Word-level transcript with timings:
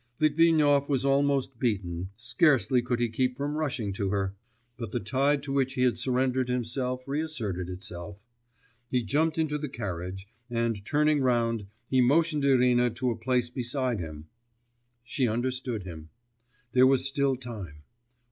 Litvinov 0.19 0.89
was 0.89 1.05
almost 1.05 1.59
beaten, 1.59 2.09
scarcely 2.17 2.81
could 2.81 2.99
he 2.99 3.07
keep 3.07 3.37
from 3.37 3.55
rushing 3.55 3.93
to 3.93 4.09
her.... 4.09 4.33
But 4.75 4.91
the 4.91 4.99
tide 4.99 5.43
to 5.43 5.53
which 5.53 5.73
he 5.75 5.83
had 5.83 5.95
surrendered 5.95 6.49
himself 6.49 7.07
reasserted 7.07 7.69
itself.... 7.69 8.17
He 8.89 9.03
jumped 9.03 9.37
into 9.37 9.59
the 9.59 9.69
carriage, 9.69 10.27
and 10.49 10.83
turning 10.83 11.21
round, 11.21 11.67
he 11.87 12.01
motioned 12.01 12.45
Irina 12.45 12.89
to 12.95 13.11
a 13.11 13.15
place 13.15 13.51
beside 13.51 13.99
him. 13.99 14.25
She 15.03 15.27
understood 15.27 15.83
him. 15.83 16.09
There 16.71 16.87
was 16.87 17.07
still 17.07 17.35
time. 17.35 17.83